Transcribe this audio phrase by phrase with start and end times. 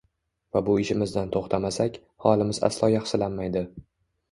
[0.55, 3.67] Va bu ishimizdan to‘xtamasak, holimiz aslo yaxshilanmaydi.